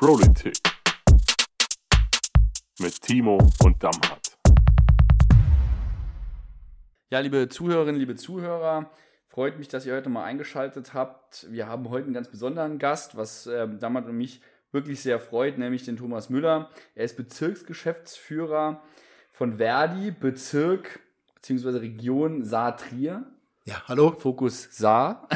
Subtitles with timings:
[0.00, 0.56] Politik
[2.78, 4.38] mit Timo und Damhardt.
[7.10, 8.90] Ja, liebe Zuhörerinnen, liebe Zuhörer,
[9.28, 11.46] freut mich, dass ihr heute mal eingeschaltet habt.
[11.50, 14.40] Wir haben heute einen ganz besonderen Gast, was äh, Damhardt und mich
[14.72, 16.70] wirklich sehr freut, nämlich den Thomas Müller.
[16.94, 18.82] Er ist Bezirksgeschäftsführer
[19.32, 21.00] von Verdi, Bezirk
[21.34, 21.76] bzw.
[21.76, 23.26] Region Saar-Trier.
[23.66, 24.12] Ja, hallo.
[24.12, 25.28] Fokus Saar.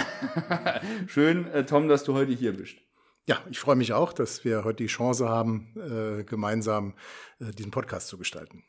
[1.06, 2.83] Schön, äh, Tom, dass du heute hier bist.
[3.26, 6.92] Ja, ich freue mich auch, dass wir heute die Chance haben, äh, gemeinsam
[7.40, 8.64] äh, diesen Podcast zu gestalten.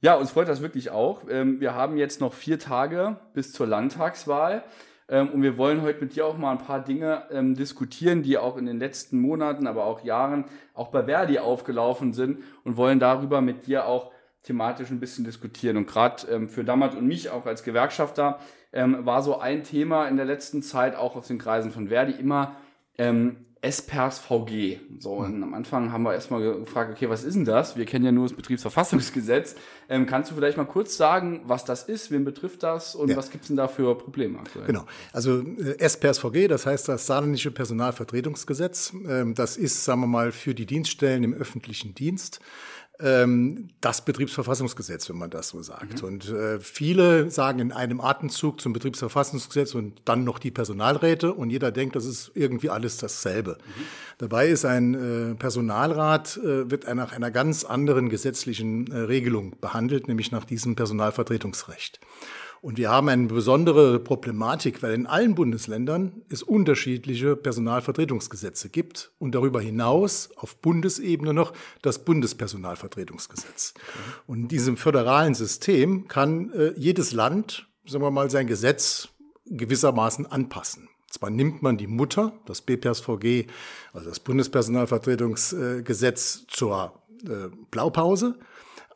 [0.00, 1.24] Ja, uns freut das wirklich auch.
[1.28, 4.64] Ähm, wir haben jetzt noch vier Tage bis zur Landtagswahl.
[5.10, 8.38] Ähm, und wir wollen heute mit dir auch mal ein paar Dinge ähm, diskutieren, die
[8.38, 13.00] auch in den letzten Monaten, aber auch Jahren auch bei Verdi aufgelaufen sind und wollen
[13.00, 14.12] darüber mit dir auch
[14.44, 15.76] thematisch ein bisschen diskutieren.
[15.76, 18.38] Und gerade für Dammert und mich auch als Gewerkschafter
[18.72, 22.56] war so ein Thema in der letzten Zeit auch aus den Kreisen von Verdi immer
[23.62, 24.78] SPERS VG.
[25.00, 27.76] So, und am Anfang haben wir erstmal gefragt, okay, was ist denn das?
[27.76, 29.54] Wir kennen ja nur das Betriebsverfassungsgesetz.
[29.90, 33.16] Ähm, kannst du vielleicht mal kurz sagen, was das ist, wen betrifft das und ja.
[33.16, 34.66] was gibt's denn da für Probleme aktuell?
[34.66, 34.84] Genau,
[35.14, 38.92] also äh, SPERS VG, das heißt das Saarländische Personalvertretungsgesetz.
[39.08, 42.40] Ähm, das ist, sagen wir mal, für die Dienststellen im öffentlichen Dienst
[43.00, 46.02] ähm, das Betriebsverfassungsgesetz, wenn man das so sagt.
[46.02, 46.08] Mhm.
[46.08, 51.50] Und äh, viele sagen in einem Atemzug zum Betriebsverfassungsgesetz und dann noch die Personalräte und
[51.50, 53.58] jeder denkt, das ist irgendwie alles dasselbe.
[53.58, 53.82] Mhm.
[54.18, 60.08] Dabei ist ein äh, Personalrat, äh, wird nach einer ganz anderen gesetzlichen äh, Regelung behandelt,
[60.08, 62.00] nämlich nach diesem Personalvertretungsrecht.
[62.60, 69.34] Und wir haben eine besondere Problematik, weil in allen Bundesländern es unterschiedliche Personalvertretungsgesetze gibt und
[69.34, 73.74] darüber hinaus auf Bundesebene noch das Bundespersonalvertretungsgesetz.
[74.26, 79.08] Und in diesem föderalen System kann äh, jedes Land, sagen wir mal, sein Gesetz
[79.46, 80.88] gewissermaßen anpassen.
[81.10, 83.46] Zwar nimmt man die Mutter, das BPSVG,
[83.92, 86.92] also das Bundespersonalvertretungsgesetz, zur
[87.24, 88.38] äh, Blaupause,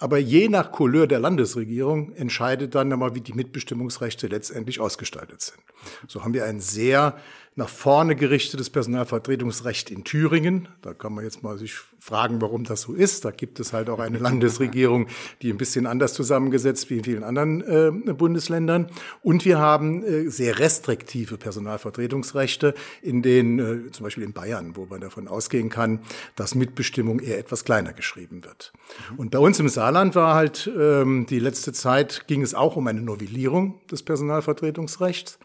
[0.03, 5.61] aber je nach Couleur der Landesregierung entscheidet dann einmal, wie die Mitbestimmungsrechte letztendlich ausgestaltet sind.
[6.09, 7.17] So haben wir ein sehr
[7.55, 10.69] nach vorne gerichtetes Personalvertretungsrecht in Thüringen.
[10.81, 13.27] Da kann man jetzt mal sich fragen, warum das so ist.
[13.27, 15.07] Da gibt es halt auch eine Landesregierung,
[15.43, 17.61] die ein bisschen anders zusammengesetzt wie in vielen anderen
[18.09, 18.89] äh, Bundesländern.
[19.23, 24.87] Und wir haben äh, sehr restriktive Personalvertretungsrechte in den, äh, zum Beispiel in Bayern, wo
[24.87, 26.01] man davon ausgehen kann,
[26.37, 28.73] dass Mitbestimmung eher etwas kleiner geschrieben wird.
[29.19, 32.87] Und bei uns im Saarland war halt ähm, die letzte Zeit ging es auch um
[32.87, 35.39] eine Novellierung des Personalvertretungsrechts.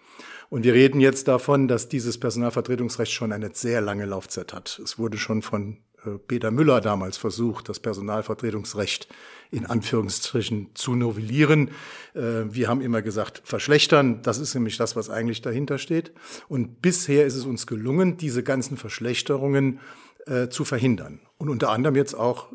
[0.50, 4.80] Und wir reden jetzt davon, dass dieses Personalvertretungsrecht schon eine sehr lange Laufzeit hat.
[4.84, 9.08] Es wurde schon von äh, Peter Müller damals versucht, das Personalvertretungsrecht
[9.52, 11.72] in Anführungsstrichen zu novellieren.
[12.14, 14.22] Äh, wir haben immer gesagt, verschlechtern.
[14.22, 16.14] Das ist nämlich das, was eigentlich dahinter steht.
[16.48, 19.80] Und bisher ist es uns gelungen, diese ganzen Verschlechterungen
[20.26, 21.20] äh, zu verhindern.
[21.38, 22.48] Und unter anderem jetzt auch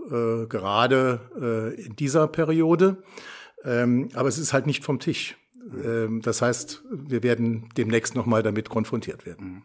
[0.49, 2.97] gerade in dieser Periode.
[3.65, 5.37] Ähm, aber es ist halt nicht vom Tisch.
[5.85, 9.47] Ähm, das heißt, wir werden demnächst nochmal damit konfrontiert werden.
[9.47, 9.63] Mhm.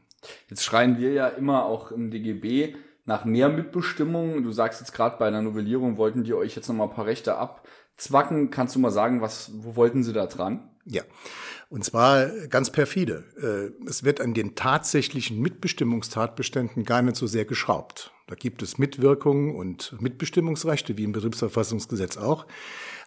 [0.50, 2.76] Jetzt schreien wir ja immer auch im DGB
[3.06, 4.44] nach mehr Mitbestimmung.
[4.44, 7.38] Du sagst jetzt gerade bei einer Novellierung wollten die euch jetzt nochmal ein paar Rechte
[7.38, 8.50] abzwacken.
[8.50, 10.70] Kannst du mal sagen, was, wo wollten sie da dran?
[10.86, 11.04] Ja.
[11.70, 13.26] Und zwar ganz perfide.
[13.42, 18.12] Äh, es wird an den tatsächlichen Mitbestimmungstatbeständen gar nicht so sehr geschraubt.
[18.28, 22.46] Da gibt es Mitwirkungen und Mitbestimmungsrechte, wie im Betriebsverfassungsgesetz auch.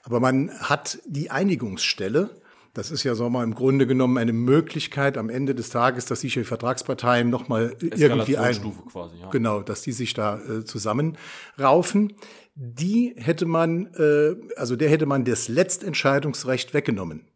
[0.03, 2.31] Aber man hat die Einigungsstelle,
[2.75, 6.21] das ist ja so mal im Grunde genommen eine Möglichkeit am Ende des Tages, dass
[6.21, 8.55] sich die Vertragsparteien nochmal irgendwie ein,
[8.91, 9.29] quasi, ja.
[9.31, 12.15] genau, dass die sich da äh, zusammenraufen.
[12.55, 17.27] Die hätte man, äh, also der hätte man das Letztentscheidungsrecht weggenommen.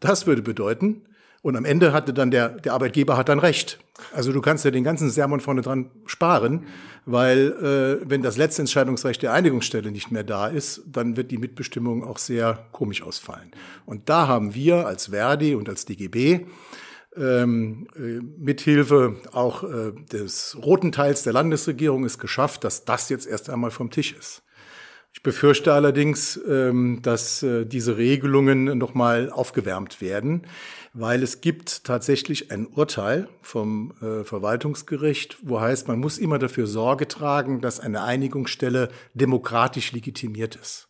[0.00, 1.06] Das würde bedeuten,
[1.42, 3.78] und am Ende hatte dann der, der Arbeitgeber hat dann recht.
[4.14, 6.66] Also du kannst ja den ganzen Sermon vorne dran sparen,
[7.04, 11.38] weil äh, wenn das letzte Entscheidungsrecht der Einigungsstelle nicht mehr da ist, dann wird die
[11.38, 13.50] Mitbestimmung auch sehr komisch ausfallen.
[13.86, 16.46] Und da haben wir als Verdi und als DGB
[17.16, 23.26] ähm, äh, mithilfe auch äh, des roten Teils der Landesregierung es geschafft, dass das jetzt
[23.26, 24.42] erst einmal vom Tisch ist.
[25.14, 30.46] Ich befürchte allerdings, ähm, dass äh, diese Regelungen nochmal aufgewärmt werden,
[30.94, 36.66] weil es gibt tatsächlich ein Urteil vom äh, Verwaltungsgericht, wo heißt, man muss immer dafür
[36.66, 40.88] Sorge tragen, dass eine Einigungsstelle demokratisch legitimiert ist.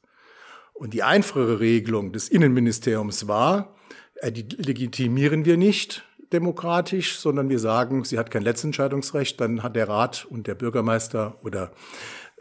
[0.73, 3.75] Und die einfache Regelung des Innenministeriums war,
[4.17, 9.77] äh, die legitimieren wir nicht demokratisch, sondern wir sagen, sie hat kein Letztentscheidungsrecht, dann hat
[9.77, 11.73] der Rat und der Bürgermeister oder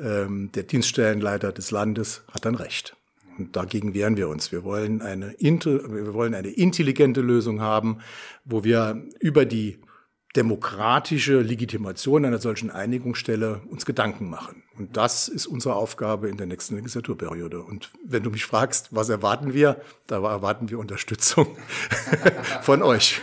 [0.02, 2.96] ähm, der Dienststellenleiter des Landes hat dann recht.
[3.38, 4.52] Und dagegen wehren wir uns.
[4.52, 8.00] Wir wollen eine, wir wollen eine intelligente Lösung haben,
[8.44, 9.80] wo wir über die
[10.36, 14.64] demokratische Legitimation einer solchen Einigungsstelle uns Gedanken machen.
[14.78, 17.62] Und das ist unsere Aufgabe in der nächsten Legislaturperiode.
[17.62, 21.58] Und wenn du mich fragst, was erwarten wir, da erwarten wir Unterstützung
[22.62, 23.22] von euch.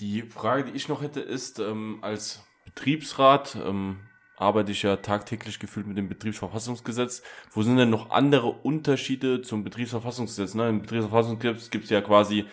[0.00, 2.40] Die Frage, die ich noch hätte, ist, ähm, als
[2.74, 3.98] Betriebsrat ähm,
[4.36, 7.22] arbeite ich ja tagtäglich gefühlt mit dem Betriebsverfassungsgesetz.
[7.50, 10.54] Wo sind denn noch andere Unterschiede zum Betriebsverfassungsgesetz?
[10.54, 10.68] Ne?
[10.68, 12.46] Im Betriebsverfassungsgesetz gibt es ja quasi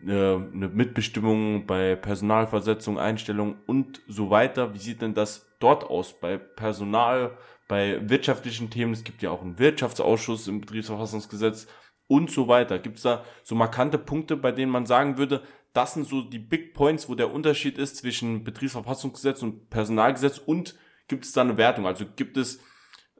[0.00, 4.74] eine, eine Mitbestimmung bei Personalversetzung, Einstellung und so weiter.
[4.74, 7.36] Wie sieht denn das dort aus bei Personal,
[7.68, 8.92] bei wirtschaftlichen Themen?
[8.92, 11.66] Es gibt ja auch einen Wirtschaftsausschuss im Betriebsverfassungsgesetz
[12.08, 12.78] und so weiter.
[12.78, 15.42] Gibt es da so markante Punkte, bei denen man sagen würde,
[15.76, 20.74] das sind so die Big Points, wo der Unterschied ist zwischen Betriebsverfassungsgesetz und Personalgesetz und
[21.08, 21.86] gibt es da eine Wertung?
[21.86, 22.60] Also gibt es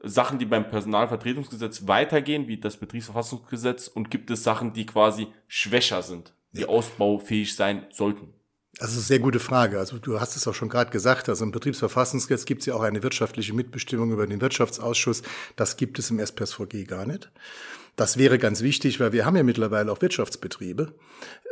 [0.03, 6.01] Sachen, die beim Personalvertretungsgesetz weitergehen, wie das Betriebsverfassungsgesetz, und gibt es Sachen, die quasi schwächer
[6.01, 6.67] sind, die ja.
[6.67, 8.33] ausbaufähig sein sollten?
[8.79, 9.79] Das ist eine sehr gute Frage.
[9.79, 12.83] Also du hast es auch schon gerade gesagt, also im Betriebsverfassungsgesetz gibt es ja auch
[12.83, 15.23] eine wirtschaftliche Mitbestimmung über den Wirtschaftsausschuss.
[15.55, 17.31] Das gibt es im SPSVG gar nicht.
[17.97, 20.93] Das wäre ganz wichtig, weil wir haben ja mittlerweile auch Wirtschaftsbetriebe.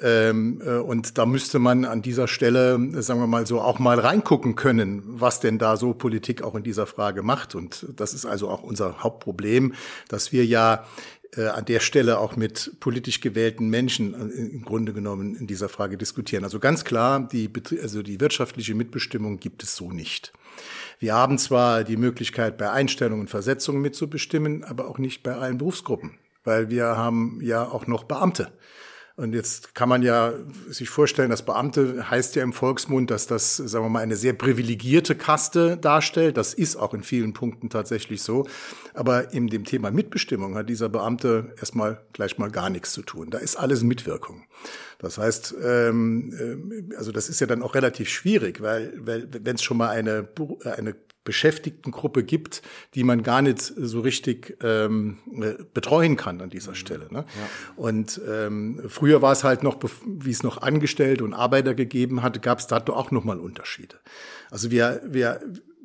[0.02, 4.00] Ähm, äh, und da müsste man an dieser Stelle, sagen wir mal so, auch mal
[4.00, 7.56] reingucken können, was denn da so Politik auch in dieser Frage macht.
[7.56, 9.74] Und das ist also auch unser Hauptproblem,
[10.08, 10.86] dass wir ja
[11.36, 15.68] äh, an der Stelle auch mit politisch gewählten Menschen äh, im Grunde genommen in dieser
[15.68, 16.44] Frage diskutieren.
[16.44, 17.50] Also ganz klar, die,
[17.82, 20.32] also die wirtschaftliche Mitbestimmung gibt es so nicht.
[21.00, 25.58] Wir haben zwar die Möglichkeit, bei Einstellungen und Versetzungen mitzubestimmen, aber auch nicht bei allen
[25.58, 28.52] Berufsgruppen weil wir haben ja auch noch Beamte.
[29.18, 30.34] Und jetzt kann man ja
[30.68, 34.34] sich vorstellen, dass Beamte heißt ja im Volksmund, dass das, sagen wir mal, eine sehr
[34.34, 36.36] privilegierte Kaste darstellt.
[36.36, 38.46] Das ist auch in vielen Punkten tatsächlich so.
[38.94, 43.30] Aber in dem Thema Mitbestimmung hat dieser Beamte erstmal gleich mal gar nichts zu tun.
[43.30, 44.44] Da ist alles Mitwirkung.
[45.00, 49.56] Das heißt, ähm, äh, also das ist ja dann auch relativ schwierig, weil, weil wenn
[49.56, 50.28] es schon mal eine,
[50.76, 50.94] eine
[51.26, 52.62] Beschäftigtengruppe gibt,
[52.94, 56.76] die man gar nicht so richtig ähm, äh, betreuen kann an dieser mhm.
[56.76, 57.08] Stelle.
[57.12, 57.26] Ne?
[57.26, 57.50] Ja.
[57.76, 62.40] Und ähm, früher war es halt noch, wie es noch Angestellte und Arbeiter gegeben hatte,
[62.40, 63.96] gab es da auch nochmal Unterschiede.
[64.52, 65.42] Also wir, wir,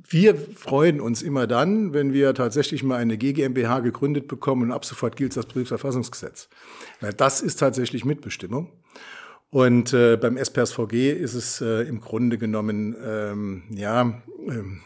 [0.07, 4.85] wir freuen uns immer dann, wenn wir tatsächlich mal eine GmbH gegründet bekommen und ab
[4.85, 6.49] sofort gilt das Betriebsverfassungsgesetz.
[7.01, 8.71] Weil das ist tatsächlich Mitbestimmung.
[9.51, 14.81] Und äh, beim SPSVG ist es äh, im Grunde genommen, ähm, ja, ähm,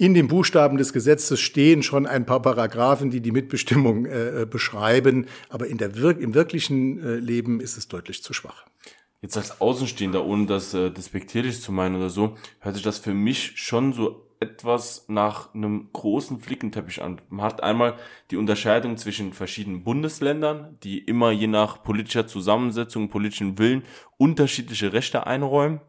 [0.00, 5.26] in den Buchstaben des Gesetzes stehen schon ein paar Paragraphen, die die Mitbestimmung äh, beschreiben,
[5.50, 8.64] aber in der Wir im wirklichen äh, Leben ist es deutlich zu schwach.
[9.20, 13.12] Jetzt als Außenstehender, ohne das äh, despektierlich zu meinen oder so, hört sich das für
[13.12, 17.20] mich schon so etwas nach einem großen Flickenteppich an.
[17.28, 17.98] Man hat einmal
[18.30, 23.82] die Unterscheidung zwischen verschiedenen Bundesländern, die immer je nach politischer Zusammensetzung, politischen Willen
[24.16, 25.82] unterschiedliche Rechte einräumen.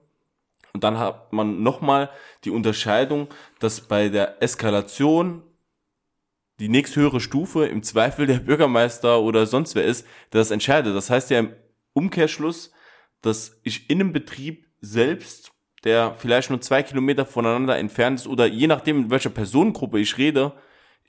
[0.73, 2.09] Und dann hat man nochmal
[2.44, 3.27] die Unterscheidung,
[3.59, 5.44] dass bei der Eskalation
[6.59, 10.95] die nächsthöhere Stufe im Zweifel der Bürgermeister oder sonst wer ist, der das entscheidet.
[10.95, 11.53] Das heißt ja im
[11.94, 12.71] Umkehrschluss,
[13.21, 15.51] dass ich in einem Betrieb selbst,
[15.83, 20.18] der vielleicht nur zwei Kilometer voneinander entfernt ist oder je nachdem, in welcher Personengruppe ich
[20.18, 20.53] rede,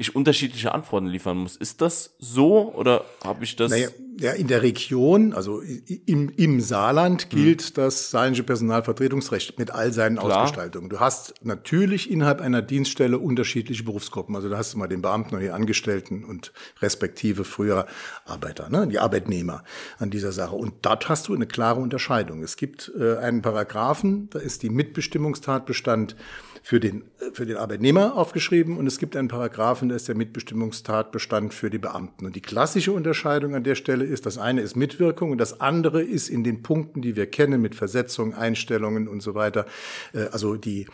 [0.02, 1.56] ich unterschiedliche Antworten liefern muss.
[1.56, 3.70] Ist das so oder habe ich das?
[3.70, 3.88] Naja,
[4.18, 5.62] ja, in der Region, also
[6.06, 7.74] im, im Saarland, gilt hm.
[7.74, 10.42] das saarländische Personalvertretungsrecht mit all seinen Klar.
[10.42, 10.90] Ausgestaltungen.
[10.90, 14.36] Du hast natürlich innerhalb einer Dienststelle unterschiedliche Berufsgruppen.
[14.36, 17.86] Also da hast du mal den Beamten und die Angestellten und respektive früher
[18.24, 19.64] Arbeiter, ne, die Arbeitnehmer
[19.98, 20.56] an dieser Sache.
[20.56, 22.42] Und dort hast du eine klare Unterscheidung.
[22.42, 26.16] Es gibt äh, einen Paragraphen, da ist die Mitbestimmungstatbestand
[26.62, 31.52] für den, für den Arbeitnehmer aufgeschrieben und es gibt einen Paragraphen, da ist der Mitbestimmungstatbestand
[31.52, 32.24] für die Beamten.
[32.24, 36.02] Und die klassische Unterscheidung an der Stelle ist, das eine ist Mitwirkung und das andere
[36.02, 39.66] ist in den Punkten, die wir kennen, mit Versetzung, Einstellungen und so weiter,
[40.14, 40.86] äh, also die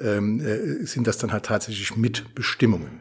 [0.00, 3.00] ähm, äh, sind das dann halt tatsächlich Mitbestimmungen.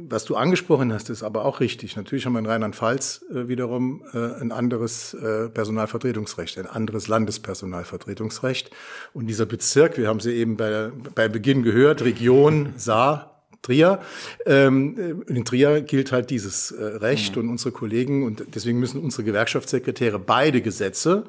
[0.00, 1.96] Was du angesprochen hast, ist aber auch richtig.
[1.96, 8.70] Natürlich haben wir in Rheinland-Pfalz äh, wiederum äh, ein anderes äh, Personalvertretungsrecht, ein anderes Landespersonalvertretungsrecht.
[9.12, 13.98] Und dieser Bezirk, wir haben sie eben bei, bei Beginn gehört, Region Saar, Trier.
[14.46, 17.42] Ähm, in Trier gilt halt dieses äh, Recht mhm.
[17.42, 21.24] und unsere Kollegen und deswegen müssen unsere Gewerkschaftssekretäre beide Gesetze,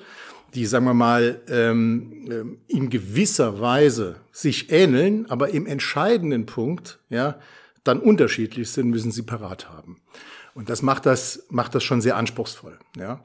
[0.53, 6.99] die sagen wir mal ähm, ähm in gewisser Weise sich ähneln, aber im entscheidenden Punkt,
[7.09, 7.39] ja,
[7.83, 10.01] dann unterschiedlich sind, müssen sie parat haben.
[10.53, 12.79] Und das macht das, macht das schon sehr anspruchsvoll.
[12.97, 13.23] Ja?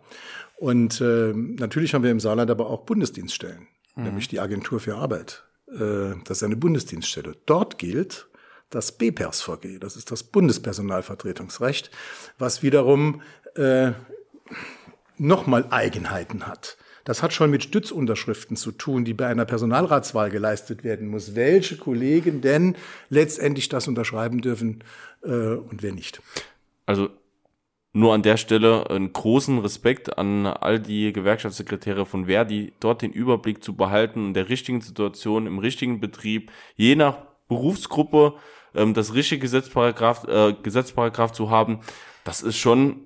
[0.56, 4.04] Und äh, natürlich haben wir im Saarland aber auch Bundesdienststellen, mhm.
[4.04, 5.44] nämlich die Agentur für Arbeit.
[5.68, 7.36] Äh, das ist eine Bundesdienststelle.
[7.46, 8.28] Dort gilt
[8.70, 11.90] das BPERSVG, das ist das Bundespersonalvertretungsrecht,
[12.38, 13.22] was wiederum
[13.56, 13.92] äh,
[15.16, 16.76] nochmal Eigenheiten hat.
[17.04, 21.34] Das hat schon mit Stützunterschriften zu tun, die bei einer Personalratswahl geleistet werden muss.
[21.34, 22.76] Welche Kollegen denn
[23.10, 24.82] letztendlich das unterschreiben dürfen
[25.22, 26.22] äh, und wer nicht.
[26.86, 27.10] Also
[27.92, 33.12] nur an der Stelle einen großen Respekt an all die Gewerkschaftssekretäre von Verdi, dort den
[33.12, 37.18] Überblick zu behalten in der richtigen Situation, im richtigen Betrieb, je nach
[37.48, 38.34] Berufsgruppe
[38.74, 41.80] ähm, das richtige Gesetzparagraf, äh, Gesetzparagraf zu haben.
[42.24, 43.02] Das ist schon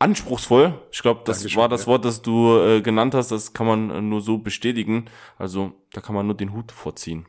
[0.00, 0.74] anspruchsvoll.
[0.90, 1.86] Ich glaube, das Dankeschön, war das.
[1.86, 3.30] Wort, das du äh, genannt hast.
[3.30, 5.04] Das kann man äh, nur so bestätigen.
[5.38, 7.26] Also da kann man nur den Hut vorziehen.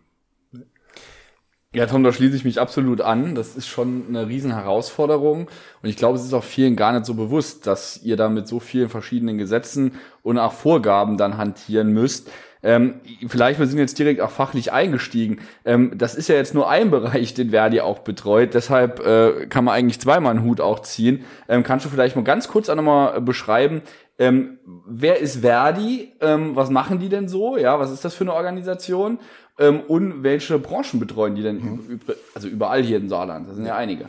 [1.74, 3.34] Ja, Tom, da schließe ich mich absolut an.
[3.34, 5.50] Das ist schon eine riesen Herausforderung.
[5.82, 8.48] Und ich glaube, es ist auch vielen gar nicht so bewusst, dass ihr da mit
[8.48, 12.30] so vielen verschiedenen Gesetzen und auch Vorgaben dann hantieren müsst.
[12.64, 12.96] Ähm,
[13.28, 15.40] vielleicht, wir sind jetzt direkt auch fachlich eingestiegen.
[15.66, 18.54] Ähm, das ist ja jetzt nur ein Bereich, den Verdi auch betreut.
[18.54, 21.26] Deshalb äh, kann man eigentlich zweimal einen Hut auch ziehen.
[21.50, 23.82] Ähm, kannst du vielleicht mal ganz kurz auch nochmal äh, beschreiben,
[24.20, 26.12] ähm, wer ist Verdi?
[26.22, 27.58] Ähm, was machen die denn so?
[27.58, 29.18] Ja, was ist das für eine Organisation?
[29.58, 31.60] Ähm, und welche Branchen betreuen die denn?
[31.60, 33.50] übr- Also überall hier in Saarland.
[33.50, 34.06] Das sind ja einige.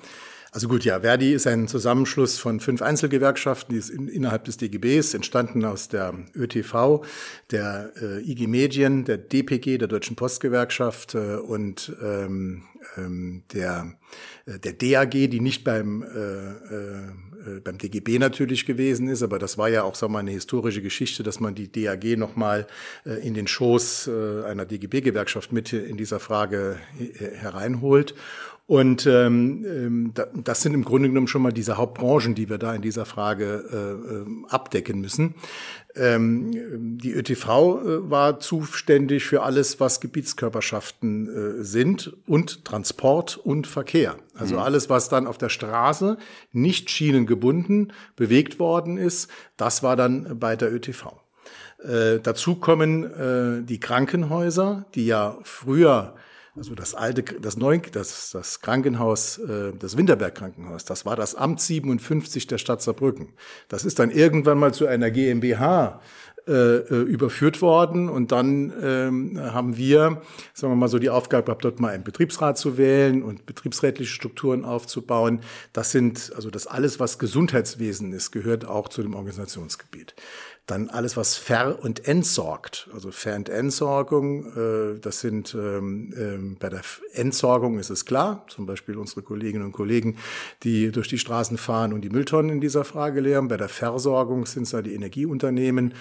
[0.55, 4.59] Also gut, ja, Verdi ist ein Zusammenschluss von fünf Einzelgewerkschaften, die ist in, innerhalb des
[4.59, 7.07] DGBs entstanden aus der ÖTV,
[7.51, 12.65] der äh, IG Medien, der DPG, der Deutschen Postgewerkschaft äh, und ähm,
[12.99, 13.95] ähm, der,
[14.45, 19.57] äh, der DAG, die nicht beim, äh, äh, beim DGB natürlich gewesen ist, aber das
[19.57, 22.67] war ja auch sagen wir, mal, eine historische Geschichte, dass man die DAG nochmal
[23.07, 28.15] äh, in den Schoß äh, einer DGB-Gewerkschaft mit in dieser Frage äh, hereinholt.
[28.73, 32.57] Und ähm, ähm, da- das sind im Grunde genommen schon mal diese Hauptbranchen, die wir
[32.57, 35.35] da in dieser Frage äh, ähm, abdecken müssen.
[35.95, 41.29] Ähm, die ÖTV äh, war zuständig für alles, was Gebietskörperschaften
[41.61, 44.17] äh, sind und Transport und Verkehr.
[44.35, 46.17] Also alles, was dann auf der Straße
[46.53, 51.21] nicht schienengebunden bewegt worden ist, das war dann bei der ÖTV.
[51.85, 56.15] Äh, dazu kommen äh, die Krankenhäuser, die ja früher,
[56.55, 61.35] also das alte, das neue, das, das Krankenhaus, äh, das Winterberg Krankenhaus, das war das
[61.35, 63.33] Amt 57 der Stadt Saarbrücken.
[63.69, 66.01] Das ist dann irgendwann mal zu einer GmbH
[66.49, 70.21] äh, äh, überführt worden und dann ähm, haben wir,
[70.55, 74.11] sagen wir mal so, die Aufgabe gehabt, dort mal einen Betriebsrat zu wählen und betriebsrätliche
[74.11, 75.39] Strukturen aufzubauen.
[75.73, 80.17] Das sind, also das alles, was Gesundheitswesen ist, gehört auch zu dem Organisationsgebiet.
[80.67, 86.57] Dann alles, was ver- und entsorgt, also Ver- und Entsorgung, äh, das sind ähm, ähm,
[86.61, 86.83] bei der
[87.15, 90.19] Entsorgung ist es klar, zum Beispiel unsere Kolleginnen und Kollegen,
[90.63, 93.49] die durch die Straßen fahren und die Mülltonnen in dieser Frage leeren.
[93.49, 95.95] Bei der Versorgung sind es da die Energieunternehmen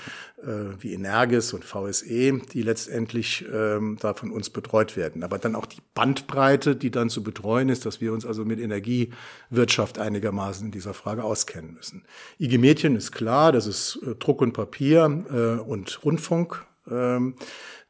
[0.43, 5.23] äh, wie Energis und VSE, die letztendlich ähm, da von uns betreut werden.
[5.23, 8.59] Aber dann auch die Bandbreite, die dann zu betreuen ist, dass wir uns also mit
[8.59, 12.03] Energiewirtschaft einigermaßen in dieser Frage auskennen müssen.
[12.39, 16.65] IG Mädchen ist klar, das ist äh, Druck und Papier äh, und Rundfunk.
[16.89, 17.35] Ähm,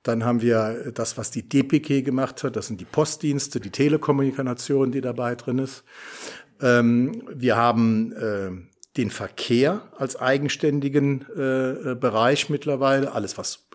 [0.03, 2.55] dann haben wir das, was die DPG gemacht hat.
[2.55, 5.83] Das sind die Postdienste, die Telekommunikation, die dabei drin ist.
[6.59, 8.51] Ähm, wir haben äh,
[8.97, 13.13] den Verkehr als eigenständigen äh, äh, Bereich mittlerweile.
[13.13, 13.67] Alles, was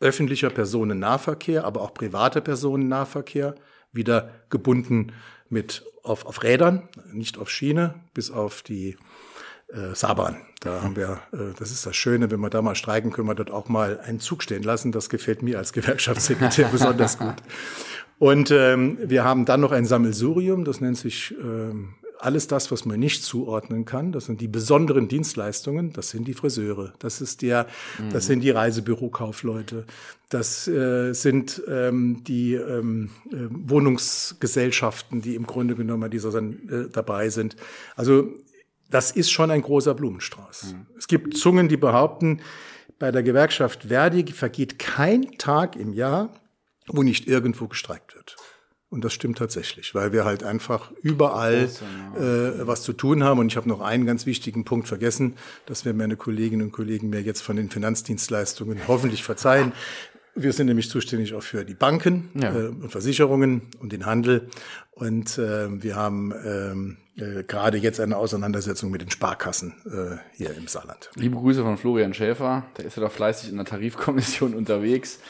[0.00, 3.54] öffentlicher Personennahverkehr, aber auch privater Personennahverkehr,
[3.92, 5.12] wieder gebunden
[5.48, 8.96] mit auf, auf Rädern, nicht auf Schiene, bis auf die
[9.68, 10.36] äh, Saarbrand.
[10.60, 13.34] Da haben wir, äh, das ist das Schöne, wenn wir da mal streiken, können wir
[13.34, 14.92] dort auch mal einen Zug stehen lassen.
[14.92, 17.36] Das gefällt mir als Gewerkschaftssekretär besonders gut.
[18.18, 21.94] Und ähm, wir haben dann noch ein Sammelsurium, das nennt sich ähm,
[22.24, 24.12] alles das, was man nicht zuordnen kann.
[24.12, 25.92] Das sind die besonderen Dienstleistungen.
[25.92, 26.94] Das sind die Friseure.
[26.98, 27.66] Das ist der,
[28.12, 29.84] das sind die Reisebürokaufleute.
[30.30, 37.28] Das äh, sind ähm, die ähm, äh, Wohnungsgesellschaften, die im Grunde genommen dieser äh, dabei
[37.28, 37.56] sind.
[37.94, 38.30] Also
[38.94, 40.76] das ist schon ein großer Blumenstrauß.
[40.96, 42.40] Es gibt Zungen, die behaupten,
[43.00, 46.32] bei der Gewerkschaft Verdi vergeht kein Tag im Jahr,
[46.86, 48.36] wo nicht irgendwo gestreikt wird.
[48.90, 51.68] Und das stimmt tatsächlich, weil wir halt einfach überall
[52.14, 53.40] äh, was zu tun haben.
[53.40, 55.34] Und ich habe noch einen ganz wichtigen Punkt vergessen,
[55.66, 59.72] das werden meine Kolleginnen und Kollegen mir jetzt von den Finanzdienstleistungen hoffentlich verzeihen.
[60.36, 62.54] Wir sind nämlich zuständig auch für die Banken Ja.
[62.54, 64.48] äh, und Versicherungen und den Handel.
[64.92, 70.54] Und äh, wir haben ähm, äh, gerade jetzt eine Auseinandersetzung mit den Sparkassen äh, hier
[70.56, 71.10] im Saarland.
[71.14, 75.20] Liebe Grüße von Florian Schäfer, der ist ja da fleißig in der Tarifkommission unterwegs.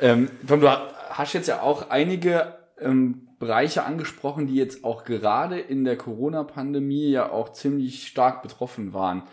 [0.00, 5.58] Ähm, Tom, du hast jetzt ja auch einige ähm, Bereiche angesprochen, die jetzt auch gerade
[5.60, 9.24] in der Corona-Pandemie ja auch ziemlich stark betroffen waren.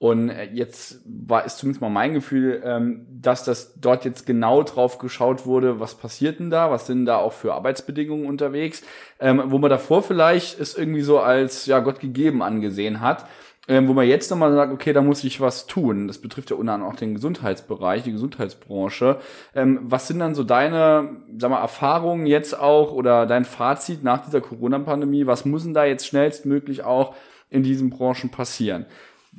[0.00, 4.62] Und äh, jetzt war ist zumindest mal mein Gefühl, ähm, dass das dort jetzt genau
[4.62, 8.82] drauf geschaut wurde, was passiert denn da, was sind da auch für Arbeitsbedingungen unterwegs,
[9.18, 13.26] ähm, wo man davor vielleicht es irgendwie so als ja Gott gegeben angesehen hat.
[13.68, 16.08] ähm, wo man jetzt nochmal sagt, okay, da muss ich was tun.
[16.08, 19.18] Das betrifft ja unter anderem auch den Gesundheitsbereich, die Gesundheitsbranche.
[19.54, 24.24] Ähm, was sind dann so deine, sag mal, Erfahrungen jetzt auch oder dein Fazit nach
[24.24, 25.26] dieser Corona-Pandemie?
[25.26, 27.14] Was muss denn da jetzt schnellstmöglich auch
[27.50, 28.86] in diesen Branchen passieren?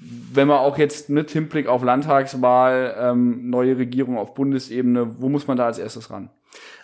[0.02, 5.48] Wenn man auch jetzt mit Hinblick auf Landtagswahl, ähm, neue Regierung auf Bundesebene, wo muss
[5.48, 6.30] man da als erstes ran?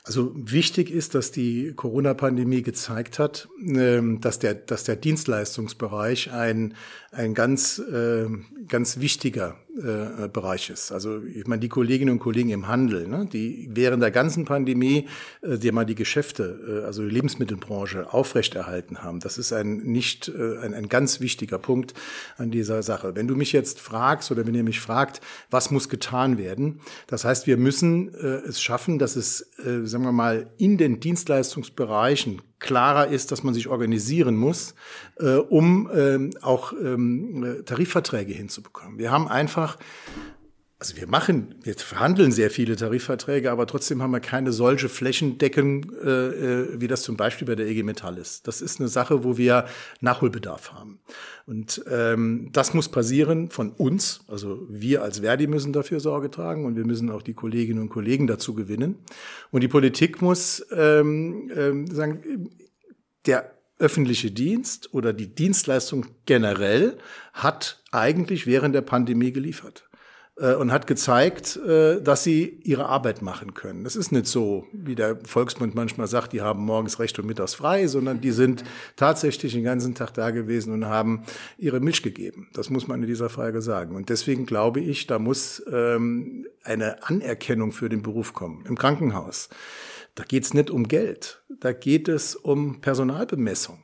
[0.07, 6.75] Also wichtig ist, dass die Corona-Pandemie gezeigt hat, ähm, dass der, dass der Dienstleistungsbereich ein,
[7.11, 10.93] ein ganz, ähm, ganz wichtiger äh, Bereich ist.
[10.93, 15.07] Also ich meine, die Kolleginnen und Kollegen im Handel, ne, die während der ganzen Pandemie,
[15.41, 19.19] äh, die mal die Geschäfte, äh, also die Lebensmittelbranche aufrechterhalten haben.
[19.19, 21.93] Das ist ein nicht ein, ein ganz wichtiger Punkt
[22.37, 23.15] an dieser Sache.
[23.15, 25.19] Wenn du mich jetzt fragst oder wenn ihr mich fragt,
[25.49, 29.51] was muss getan werden, das heißt, wir müssen es schaffen, dass es
[29.95, 34.75] sagen wir mal, in den Dienstleistungsbereichen klarer ist, dass man sich organisieren muss,
[35.19, 38.97] äh, um ähm, auch ähm, Tarifverträge hinzubekommen.
[38.97, 39.77] Wir haben einfach
[40.77, 45.89] also wir machen, wir verhandeln sehr viele Tarifverträge, aber trotzdem haben wir keine solche Flächendecken,
[46.03, 48.45] äh, äh wie das zum Beispiel bei der EG Metall ist.
[48.45, 49.65] Das ist eine Sache, wo wir
[50.01, 50.99] Nachholbedarf haben.
[51.45, 54.25] Und ähm, das muss passieren von uns.
[54.27, 57.89] Also wir als Verdi müssen dafür Sorge tragen und wir müssen auch die Kolleginnen und
[57.89, 58.95] Kollegen dazu gewinnen.
[59.51, 62.49] Und die Politik muss ähm, ähm, sagen,
[63.25, 66.97] der öffentliche Dienst oder die Dienstleistung generell
[67.33, 69.89] hat eigentlich während der Pandemie geliefert.
[70.37, 73.85] Äh, und hat gezeigt, äh, dass sie ihre Arbeit machen können.
[73.85, 77.53] Das ist nicht so, wie der Volksmund manchmal sagt, die haben morgens recht und mittags
[77.53, 78.65] frei, sondern die sind
[78.97, 81.23] tatsächlich den ganzen Tag da gewesen und haben
[81.57, 82.49] ihre Milch gegeben.
[82.51, 83.95] Das muss man in dieser Frage sagen.
[83.95, 88.65] Und deswegen glaube ich, da muss ähm, eine Anerkennung für den Beruf kommen.
[88.67, 89.47] Im Krankenhaus,
[90.15, 93.79] da geht es nicht um Geld, da geht es um Personalbemessung.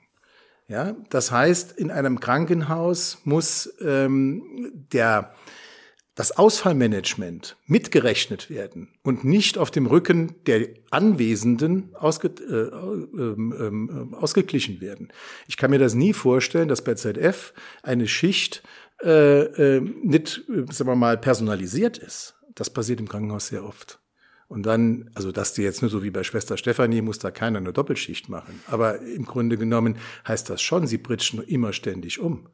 [0.68, 5.34] Ja, das heißt, in einem Krankenhaus muss ähm, der
[6.16, 12.54] das Ausfallmanagement mitgerechnet werden und nicht auf dem Rücken der Anwesenden ausge, äh,
[13.18, 15.14] äh, äh, ausgeglichen werden.
[15.48, 18.62] Ich kann mir das nie vorstellen, dass bei ZF eine Schicht
[19.04, 22.36] äh, äh, nicht, äh, sagen wir mal, personalisiert ist.
[22.56, 24.00] Das passiert im Krankenhaus sehr oft.
[24.48, 27.60] Und dann, also dass die jetzt nur so wie bei Schwester Stefanie, muss da keiner
[27.60, 28.62] eine Doppelschicht machen.
[28.68, 32.50] Aber im Grunde genommen heißt das schon, sie pritschen immer ständig um.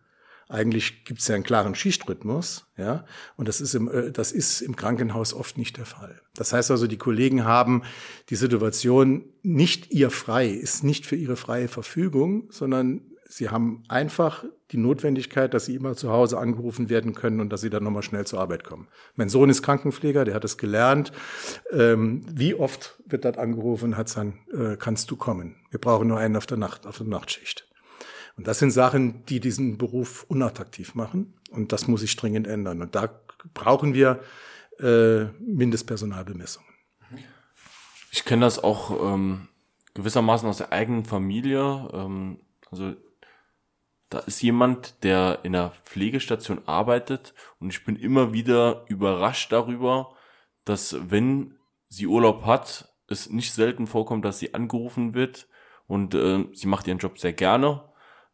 [0.49, 3.05] Eigentlich gibt es ja einen klaren Schichtrhythmus, ja,
[3.35, 6.21] und das ist, im, äh, das ist im Krankenhaus oft nicht der Fall.
[6.35, 7.83] Das heißt also, die Kollegen haben
[8.29, 14.45] die Situation nicht ihr frei, ist nicht für ihre freie Verfügung, sondern sie haben einfach
[14.71, 18.03] die Notwendigkeit, dass sie immer zu Hause angerufen werden können und dass sie dann nochmal
[18.03, 18.87] schnell zur Arbeit kommen.
[19.15, 21.11] Mein Sohn ist Krankenpfleger, der hat es gelernt.
[21.71, 25.55] Ähm, wie oft wird dort angerufen, hat dann, äh, kannst du kommen?
[25.71, 27.66] Wir brauchen nur einen auf der Nacht, auf der Nachtschicht.
[28.37, 31.33] Und das sind Sachen, die diesen Beruf unattraktiv machen.
[31.49, 32.81] Und das muss sich dringend ändern.
[32.81, 33.09] Und da
[33.53, 34.21] brauchen wir
[34.79, 36.69] äh, Mindestpersonalbemessungen.
[38.11, 39.47] Ich kenne das auch ähm,
[39.95, 41.89] gewissermaßen aus der eigenen Familie.
[41.91, 42.93] Ähm, also
[44.09, 50.15] da ist jemand, der in der Pflegestation arbeitet und ich bin immer wieder überrascht darüber,
[50.63, 51.55] dass wenn
[51.89, 55.47] sie Urlaub hat, es nicht selten vorkommt, dass sie angerufen wird
[55.87, 57.83] und äh, sie macht ihren Job sehr gerne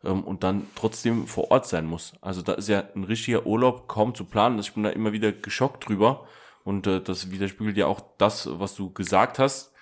[0.03, 2.13] ähm, und dann trotzdem vor Ort sein muss.
[2.21, 4.59] Also da ist ja ein richtiger Urlaub kaum zu planen.
[4.59, 6.27] Ich bin da immer wieder geschockt drüber
[6.63, 9.73] und äh, das widerspiegelt ja auch das, was du gesagt hast.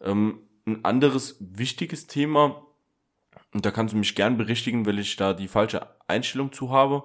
[0.00, 2.64] Ähm, ein anderes wichtiges Thema,
[3.54, 7.04] und da kannst du mich gern berichtigen, weil ich da die falsche Einstellung zu habe.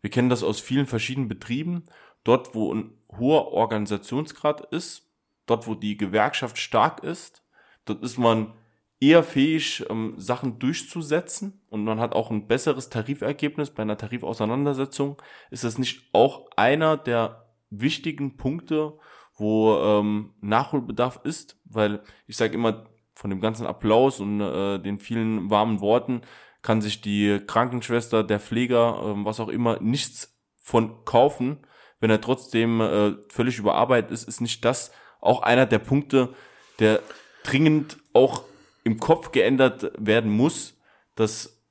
[0.00, 1.84] Wir kennen das aus vielen verschiedenen Betrieben.
[2.24, 5.10] Dort, wo ein hoher Organisationsgrad ist,
[5.44, 7.44] dort, wo die Gewerkschaft stark ist,
[7.84, 8.54] dort ist man
[9.00, 15.20] eher fähig, ähm, Sachen durchzusetzen und man hat auch ein besseres Tarifergebnis bei einer Tarifauseinandersetzung.
[15.50, 18.98] Ist das nicht auch einer der wichtigen Punkte,
[19.36, 21.60] wo ähm, Nachholbedarf ist?
[21.64, 26.22] Weil ich sage immer, von dem ganzen Applaus und äh, den vielen warmen Worten
[26.62, 31.58] kann sich die Krankenschwester, der Pfleger, äh, was auch immer, nichts von kaufen.
[32.00, 36.34] Wenn er trotzdem äh, völlig überarbeitet ist, ist nicht das auch einer der Punkte,
[36.80, 37.00] der
[37.44, 38.42] dringend auch
[38.84, 40.74] im Kopf geändert werden muss,
[41.14, 41.62] dass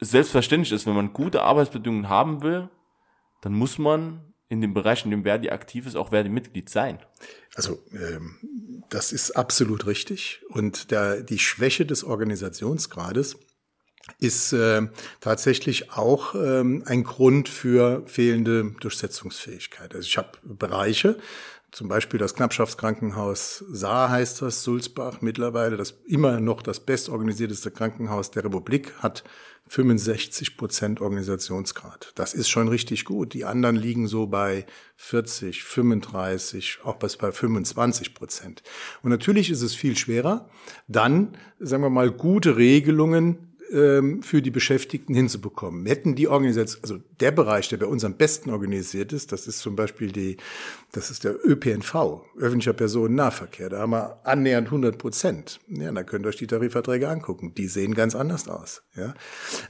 [0.00, 2.68] selbstverständlich ist, wenn man gute Arbeitsbedingungen haben will,
[3.42, 6.98] dann muss man in dem Bereich, in dem Verdi aktiv ist, auch Verdi-Mitglied sein.
[7.54, 10.42] Also ähm, das ist absolut richtig.
[10.48, 13.38] Und der, die Schwäche des Organisationsgrades
[14.18, 14.82] ist äh,
[15.20, 19.94] tatsächlich auch ähm, ein Grund für fehlende Durchsetzungsfähigkeit.
[19.94, 21.16] Also ich habe Bereiche,
[21.74, 28.30] zum Beispiel das Knappschaftskrankenhaus Saar heißt das, Sulzbach mittlerweile, das immer noch das bestorganisierteste Krankenhaus
[28.30, 29.24] der Republik, hat
[29.66, 32.12] 65 Prozent Organisationsgrad.
[32.14, 33.34] Das ist schon richtig gut.
[33.34, 38.62] Die anderen liegen so bei 40, 35, auch bis bei 25 Prozent.
[39.02, 40.48] Und natürlich ist es viel schwerer,
[40.86, 45.86] dann, sagen wir mal, gute Regelungen ähm, für die Beschäftigten hinzubekommen.
[45.86, 49.60] Hätten die Organisation, also der Bereich, der bei uns am besten organisiert ist, das ist
[49.60, 50.36] zum Beispiel die,
[50.92, 53.70] das ist der ÖPNV, öffentlicher Personennahverkehr.
[53.70, 55.60] Da haben wir annähernd 100 Prozent.
[55.68, 57.54] Ja, da könnt ihr euch die Tarifverträge angucken.
[57.54, 58.82] Die sehen ganz anders aus.
[58.96, 59.14] Ja,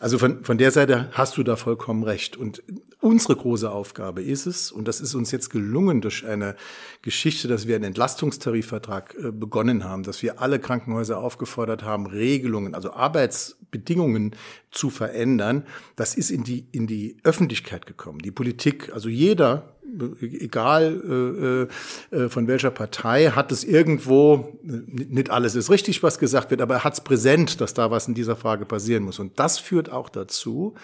[0.01, 2.37] also von, von der Seite hast du da vollkommen recht.
[2.37, 2.63] Und
[3.05, 6.57] unsere große Aufgabe ist es, und das ist uns jetzt gelungen durch eine
[7.03, 12.75] Geschichte, dass wir einen Entlastungstarifvertrag äh, begonnen haben, dass wir alle Krankenhäuser aufgefordert haben, Regelungen,
[12.75, 14.35] also Arbeitsbedingungen
[14.71, 15.65] zu verändern.
[15.97, 18.21] Das ist in die, in die Öffentlichkeit gekommen.
[18.21, 19.74] Die Politik, also jeder
[20.21, 21.69] egal
[22.13, 26.61] äh, äh, von welcher Partei, hat es irgendwo, nicht alles ist richtig, was gesagt wird,
[26.61, 29.19] aber er hat es präsent, dass da was in dieser Frage passieren muss.
[29.19, 30.75] Und das führt auch dazu,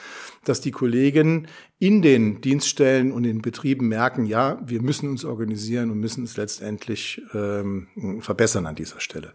[0.44, 5.90] dass die Kollegen in den Dienststellen und in Betrieben merken, ja, wir müssen uns organisieren
[5.90, 7.88] und müssen es letztendlich ähm,
[8.20, 9.32] verbessern an dieser Stelle.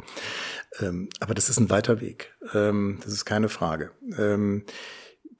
[0.79, 2.33] Ähm, aber das ist ein weiter Weg.
[2.53, 3.91] Ähm, das ist keine Frage.
[4.17, 4.63] Ähm,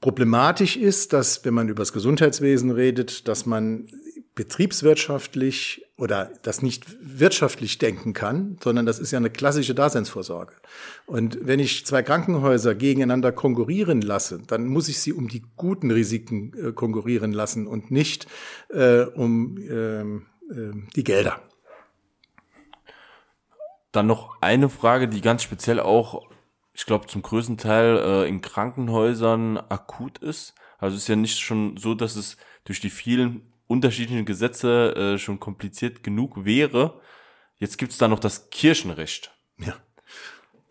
[0.00, 3.88] Problematisch ist, dass, wenn man über das Gesundheitswesen redet, dass man
[4.36, 10.52] betriebswirtschaftlich oder das nicht wirtschaftlich denken kann, sondern das ist ja eine klassische Daseinsvorsorge.
[11.06, 15.90] Und wenn ich zwei Krankenhäuser gegeneinander konkurrieren lasse, dann muss ich sie um die guten
[15.90, 18.26] Risiken äh, konkurrieren lassen und nicht
[18.68, 20.04] äh, um äh,
[20.94, 21.40] die Gelder.
[23.90, 26.28] Dann noch eine Frage, die ganz speziell auch,
[26.74, 30.54] ich glaube, zum größten Teil äh, in Krankenhäusern akut ist.
[30.78, 35.18] Also es ist ja nicht schon so, dass es durch die vielen unterschiedlichen Gesetze äh,
[35.18, 37.00] schon kompliziert genug wäre.
[37.58, 39.32] Jetzt gibt's da noch das Kirchenrecht.
[39.58, 39.74] Ja.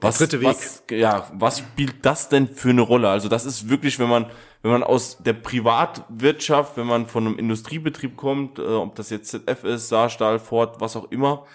[0.02, 0.48] Der was, dritte Weg.
[0.48, 3.10] Was, ja, was spielt das denn für eine Rolle?
[3.10, 4.30] Also das ist wirklich, wenn man,
[4.62, 9.30] wenn man aus der Privatwirtschaft, wenn man von einem Industriebetrieb kommt, äh, ob das jetzt
[9.30, 11.46] ZF ist, Saarstahl, Ford, was auch immer,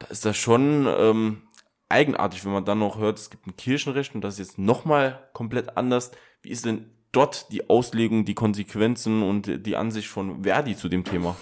[0.00, 1.42] da ist das schon ähm,
[1.88, 5.28] eigenartig, wenn man dann noch hört, es gibt ein Kirchenrecht und das ist jetzt nochmal
[5.32, 6.10] komplett anders.
[6.42, 11.04] Wie ist denn dort die Auslegung, die Konsequenzen und die Ansicht von Verdi zu dem
[11.04, 11.36] Thema?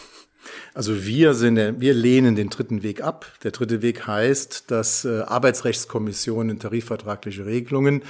[0.75, 3.27] Also wir sind, wir lehnen den dritten Weg ab.
[3.43, 8.03] Der dritte Weg heißt, dass äh, Arbeitsrechtskommissionen tarifvertragliche Regelungen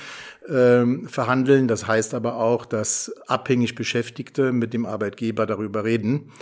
[0.49, 1.69] ähm, verhandeln.
[1.69, 6.33] Das heißt aber auch, dass abhängig Beschäftigte mit dem Arbeitgeber darüber reden,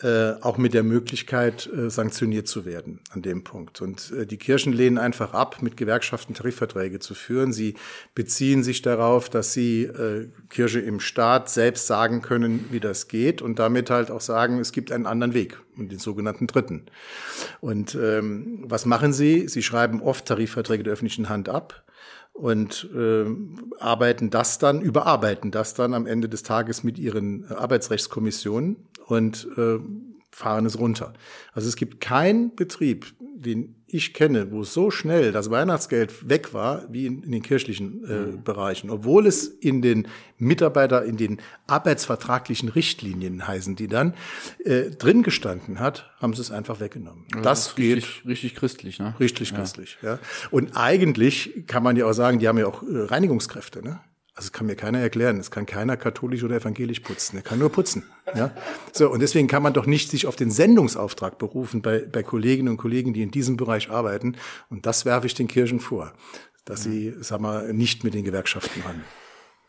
[0.00, 3.80] äh, auch mit der Möglichkeit, äh, sanktioniert zu werden an dem Punkt.
[3.80, 7.52] Und äh, die Kirchen lehnen einfach ab, mit Gewerkschaften Tarifverträge zu führen.
[7.52, 7.74] Sie
[8.14, 13.42] beziehen sich darauf, dass sie äh, Kirche im Staat selbst sagen können, wie das geht
[13.42, 16.86] und damit halt auch sagen, es gibt einen anderen Weg, den sogenannten Dritten.
[17.60, 19.48] Und ähm, was machen sie?
[19.48, 21.84] Sie schreiben oft Tarifverträge der öffentlichen Hand ab
[22.32, 23.24] und äh,
[23.78, 29.78] arbeiten das dann, überarbeiten das dann am Ende des Tages mit ihren Arbeitsrechtskommissionen und äh,
[30.38, 31.14] fahren es runter.
[31.52, 36.84] Also es gibt keinen Betrieb, den ich kenne, wo so schnell das Weihnachtsgeld weg war,
[36.92, 38.44] wie in, in den kirchlichen äh, mhm.
[38.44, 44.14] Bereichen, obwohl es in den Mitarbeiter, in den arbeitsvertraglichen Richtlinien heißen die dann,
[44.64, 47.24] äh, drin gestanden hat, haben sie es einfach weggenommen.
[47.32, 49.14] Also das, das geht richtig, richtig christlich, ne?
[49.18, 49.56] Richtig ja.
[49.56, 50.18] christlich, ja.
[50.50, 54.00] Und eigentlich kann man ja auch sagen, die haben ja auch äh, Reinigungskräfte, ne?
[54.38, 55.40] Also kann mir keiner erklären.
[55.40, 57.38] Es kann keiner katholisch oder evangelisch putzen.
[57.38, 58.04] Er kann nur putzen.
[58.36, 58.52] Ja?
[58.92, 62.68] So, und deswegen kann man doch nicht sich auf den Sendungsauftrag berufen bei, bei Kolleginnen
[62.68, 64.36] und Kollegen, die in diesem Bereich arbeiten.
[64.70, 66.12] Und das werfe ich den Kirchen vor,
[66.64, 69.04] dass sie, sag mal, nicht mit den Gewerkschaften handeln.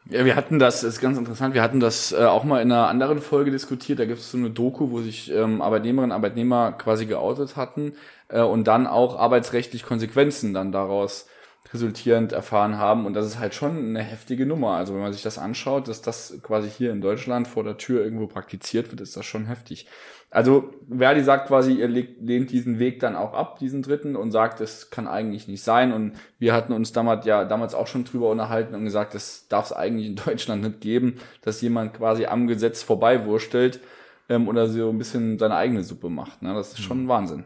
[0.08, 2.72] Ja, wir hatten das, das ist ganz interessant, wir hatten das äh, auch mal in
[2.72, 3.98] einer anderen Folge diskutiert.
[3.98, 7.94] Da gibt es so eine Doku, wo sich ähm, Arbeitnehmerinnen und Arbeitnehmer quasi geoutet hatten
[8.28, 11.26] äh, und dann auch arbeitsrechtlich Konsequenzen dann daraus
[11.74, 13.06] resultierend erfahren haben.
[13.06, 14.72] Und das ist halt schon eine heftige Nummer.
[14.72, 18.04] Also wenn man sich das anschaut, dass das quasi hier in Deutschland vor der Tür
[18.04, 19.88] irgendwo praktiziert wird, ist das schon heftig.
[20.32, 24.62] Also Verdi sagt quasi, ihr lehnt diesen Weg dann auch ab, diesen dritten, und sagt,
[24.62, 25.92] es kann eigentlich nicht sein.
[25.92, 29.66] Und wir hatten uns damals ja damals auch schon drüber unterhalten und gesagt, das darf
[29.66, 33.80] es eigentlich in Deutschland nicht geben, dass jemand quasi am Gesetz vorbeiwurstelt
[34.28, 36.42] ähm, oder so ein bisschen seine eigene Suppe macht.
[36.42, 36.54] Ne?
[36.54, 37.08] Das ist schon mhm.
[37.08, 37.44] Wahnsinn.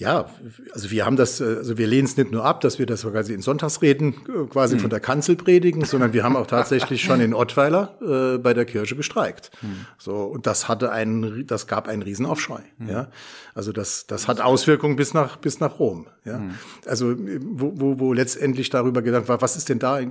[0.00, 0.30] Ja,
[0.72, 3.02] also wir haben das, äh, also wir lehnen es nicht nur ab, dass wir das
[3.02, 4.80] quasi in Sonntagsreden äh, quasi mhm.
[4.80, 8.64] von der Kanzel predigen, sondern wir haben auch tatsächlich schon in Ottweiler äh, bei der
[8.64, 9.50] Kirche gestreikt.
[9.60, 9.84] Mhm.
[9.98, 12.62] So und das hatte einen, das gab einen Riesenaufschrei.
[12.78, 12.88] Mhm.
[12.88, 13.08] Ja,
[13.54, 16.06] also das, das hat Auswirkungen bis nach bis nach Rom.
[16.24, 16.54] Ja, mhm.
[16.86, 20.08] also wo, wo, wo letztendlich darüber gedacht war, was ist denn da, äh,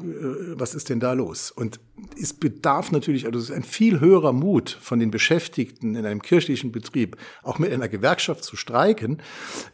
[0.53, 1.49] was ist denn da los?
[1.49, 1.79] Und
[2.21, 6.21] es bedarf natürlich, also es ist ein viel höherer Mut von den Beschäftigten in einem
[6.21, 9.21] kirchlichen Betrieb, auch mit einer Gewerkschaft zu streiken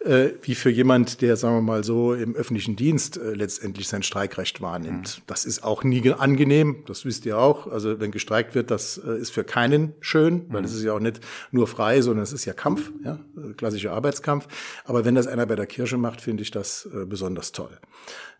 [0.05, 4.03] äh, wie für jemand, der, sagen wir mal so, im öffentlichen Dienst äh, letztendlich sein
[4.03, 5.17] Streikrecht wahrnimmt.
[5.17, 5.23] Mhm.
[5.27, 7.67] Das ist auch nie angenehm, das wisst ihr auch.
[7.67, 10.77] Also wenn gestreikt wird, das äh, ist für keinen schön, weil es mhm.
[10.77, 14.47] ist ja auch nicht nur frei, sondern es ist ja Kampf, ja, äh, klassischer Arbeitskampf.
[14.85, 17.77] Aber wenn das einer bei der Kirche macht, finde ich das äh, besonders toll.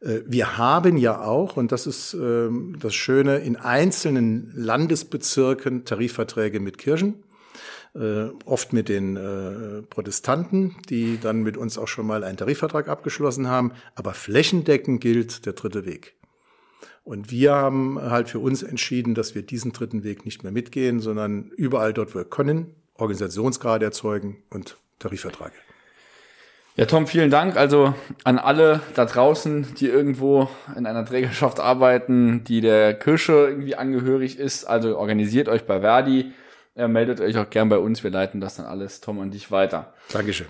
[0.01, 6.60] Äh, wir haben ja auch, und das ist ähm, das Schöne, in einzelnen Landesbezirken Tarifverträge
[6.60, 7.24] mit Kirchen
[7.95, 12.89] äh, oft mit den äh, Protestanten, die dann mit uns auch schon mal einen Tarifvertrag
[12.89, 13.71] abgeschlossen haben.
[13.95, 16.15] Aber flächendeckend gilt der dritte Weg.
[17.03, 20.99] Und wir haben halt für uns entschieden, dass wir diesen dritten Weg nicht mehr mitgehen,
[20.99, 25.53] sondern überall dort, wo wir können, Organisationsgrade erzeugen und Tarifverträge.
[26.77, 27.55] Ja, Tom, vielen Dank.
[27.55, 27.93] Also
[28.25, 34.38] an alle da draußen, die irgendwo in einer Trägerschaft arbeiten, die der Kirche irgendwie angehörig
[34.38, 34.65] ist.
[34.65, 36.34] Also organisiert euch bei Verdi.
[36.75, 38.03] Ja, meldet euch auch gern bei uns.
[38.03, 39.93] Wir leiten das dann alles, Tom, an dich weiter.
[40.11, 40.47] Dankeschön.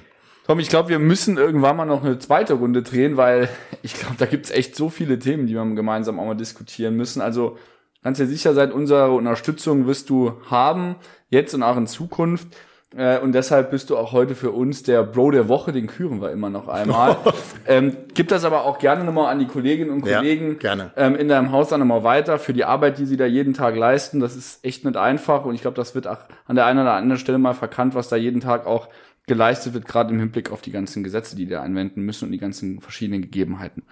[0.47, 3.47] Tom, ich glaube, wir müssen irgendwann mal noch eine zweite Runde drehen, weil
[3.83, 7.21] ich glaube, da gibt's echt so viele Themen, die wir gemeinsam auch mal diskutieren müssen.
[7.21, 7.57] Also
[8.03, 10.95] ganz sicher sein, unsere Unterstützung wirst du haben,
[11.29, 12.47] jetzt und auch in Zukunft.
[12.95, 16.21] Äh, und deshalb bist du auch heute für uns der Bro der Woche, den küren
[16.21, 17.17] wir immer noch einmal.
[17.67, 20.91] ähm, gib das aber auch gerne nochmal an die Kolleginnen und Kollegen ja, gerne.
[20.95, 23.75] Ähm, in deinem Haus dann nochmal weiter für die Arbeit, die sie da jeden Tag
[23.75, 24.19] leisten.
[24.19, 26.93] Das ist echt nicht einfach und ich glaube, das wird auch an der einen oder
[26.93, 28.88] anderen Stelle mal verkannt, was da jeden Tag auch
[29.27, 32.38] geleistet wird, gerade im Hinblick auf die ganzen Gesetze, die da anwenden müssen und die
[32.38, 33.84] ganzen verschiedenen Gegebenheiten.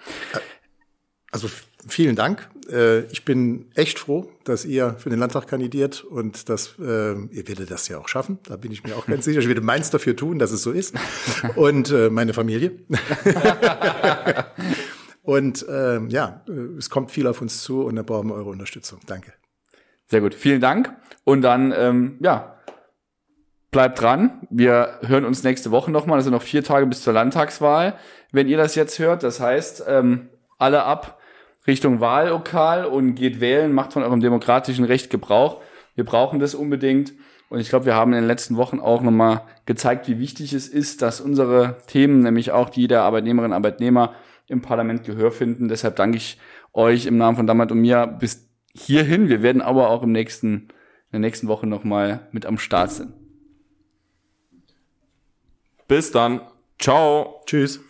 [1.34, 1.48] Also
[1.88, 2.48] vielen Dank.
[2.70, 7.48] Äh, ich bin echt froh, dass ihr für den Landtag kandidiert und dass äh, ihr
[7.48, 8.38] werdet das ja auch schaffen.
[8.44, 9.40] Da bin ich mir auch ganz sicher.
[9.40, 10.94] Ich werde meins dafür tun, dass es so ist.
[11.56, 12.70] Und äh, meine Familie.
[15.24, 16.44] und ähm, ja,
[16.78, 19.00] es kommt viel auf uns zu und da brauchen wir eure Unterstützung.
[19.06, 19.32] Danke.
[20.06, 20.94] Sehr gut, vielen Dank.
[21.24, 22.58] Und dann, ähm, ja,
[23.72, 24.46] bleibt dran.
[24.50, 26.18] Wir hören uns nächste Woche nochmal.
[26.18, 27.98] Das sind noch vier Tage bis zur Landtagswahl.
[28.30, 31.18] Wenn ihr das jetzt hört, das heißt, ähm, alle ab
[31.66, 35.62] Richtung Wahllokal und geht wählen, macht von eurem demokratischen Recht Gebrauch.
[35.94, 37.12] Wir brauchen das unbedingt.
[37.48, 40.68] Und ich glaube, wir haben in den letzten Wochen auch nochmal gezeigt, wie wichtig es
[40.68, 44.14] ist, dass unsere Themen, nämlich auch die der Arbeitnehmerinnen und Arbeitnehmer,
[44.48, 45.68] im Parlament Gehör finden.
[45.68, 46.38] Deshalb danke ich
[46.72, 49.28] euch im Namen von Damat und mir bis hierhin.
[49.28, 53.12] Wir werden aber auch im nächsten, in der nächsten Woche nochmal mit am Start sein.
[55.88, 56.40] Bis dann.
[56.78, 57.42] Ciao.
[57.46, 57.80] Tschüss.